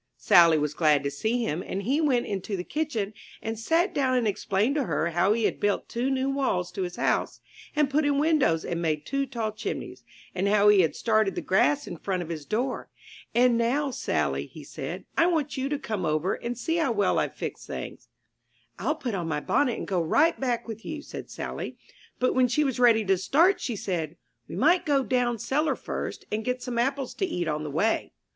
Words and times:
Sally 0.17 0.57
was 0.57 0.73
glad 0.73 1.03
to 1.03 1.11
see 1.11 1.43
him, 1.43 1.61
and 1.61 1.83
he 1.83 2.01
went 2.01 2.25
into 2.25 2.57
the 2.57 2.63
kitchen 2.63 3.13
and 3.39 3.59
sat 3.59 3.93
down 3.93 4.17
and 4.17 4.27
explained 4.27 4.73
to 4.73 4.85
her 4.85 5.11
how 5.11 5.31
he 5.33 5.43
had 5.43 5.59
built 5.59 5.87
two 5.87 6.09
new 6.09 6.27
walls 6.27 6.71
to 6.71 6.81
his 6.81 6.95
house 6.95 7.39
and 7.75 7.87
put 7.87 8.03
in 8.03 8.17
windows 8.17 8.65
and 8.65 8.81
made 8.81 9.05
two 9.05 9.27
tall 9.27 9.51
chimneys, 9.51 10.03
and 10.33 10.47
how 10.47 10.69
he 10.69 10.79
had 10.79 10.95
started 10.95 11.35
the 11.35 11.41
grass 11.41 11.85
in 11.85 11.97
front 11.97 12.23
of 12.23 12.29
his 12.29 12.47
door. 12.47 12.89
"And 13.35 13.59
now, 13.59 13.91
Sally," 13.91 14.49
said 14.63 15.01
he, 15.15 15.23
''I 15.23 15.27
want 15.31 15.55
you 15.55 15.69
to 15.69 15.77
come 15.77 16.03
over 16.03 16.33
and 16.33 16.57
see 16.57 16.77
how 16.77 16.91
well 16.91 17.19
I've 17.19 17.35
fixed 17.35 17.67
things.'* 17.67 18.07
*'ril 18.79 18.95
put 18.95 19.13
on 19.13 19.27
my 19.27 19.39
bonnet 19.39 19.77
and 19.77 19.87
go 19.87 20.01
right 20.01 20.39
back 20.39 20.67
with 20.67 20.83
you," 20.83 21.03
said 21.03 21.29
Sally; 21.29 21.77
but 22.17 22.33
when 22.33 22.47
she 22.47 22.63
was 22.63 22.79
ready 22.79 23.05
to 23.05 23.19
start 23.19 23.61
she 23.61 23.75
said, 23.75 24.17
*'We 24.47 24.55
might 24.55 24.83
go 24.83 25.03
down 25.03 25.37
cellar 25.37 25.75
first 25.75 26.25
and 26.31 26.43
get 26.43 26.63
some 26.63 26.79
apples 26.79 27.13
to 27.13 27.25
eat 27.27 27.47
on 27.47 27.61
the 27.61 27.69
way." 27.69 28.13